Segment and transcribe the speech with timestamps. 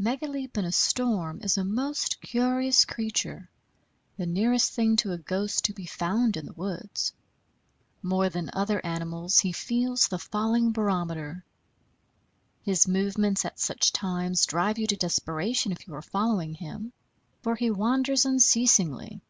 [0.00, 3.50] Megaleep in a storm is a most curious creature,
[4.16, 7.12] the nearest thing to a ghost to be found in the woods.
[8.00, 11.44] More than other animals he feels the falling barometer.
[12.62, 16.94] His movements at such times drive you to desperation, if you are following him;
[17.42, 19.20] for he wanders unceasingly.